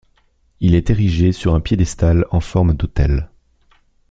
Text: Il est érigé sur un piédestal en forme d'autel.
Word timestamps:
Il 0.61 0.73
est 0.73 0.89
érigé 0.89 1.31
sur 1.31 1.53
un 1.53 1.59
piédestal 1.59 2.25
en 2.31 2.39
forme 2.39 2.73
d'autel. 2.73 3.29